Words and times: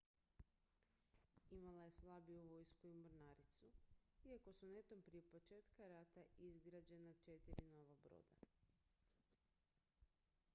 imala 1.57 1.83
je 1.83 1.91
slabiju 1.97 2.45
vojsku 2.45 2.87
i 2.87 2.93
mornaricu 2.93 3.71
iako 4.23 4.53
su 4.53 4.67
netom 4.69 5.01
prije 5.03 5.21
početka 5.21 5.87
rata 5.87 6.25
izgrađena 6.37 7.13
četiri 7.13 7.65
nova 7.69 7.95
broda 8.03 8.51